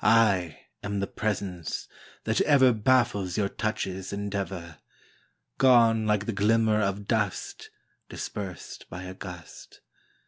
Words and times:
I 0.00 0.60
am 0.84 1.00
the 1.00 1.08
presence 1.08 1.88
that 2.22 2.40
ever 2.42 2.72
Baffles 2.72 3.36
your 3.36 3.48
touch's 3.48 4.12
endeavor, 4.12 4.78
Gone 5.58 6.06
like 6.06 6.26
the 6.26 6.32
glimmer 6.32 6.80
of 6.80 7.08
dust 7.08 7.68
Dispersed 8.08 8.88
by 8.88 9.02
a 9.02 9.14
gust. 9.14 9.80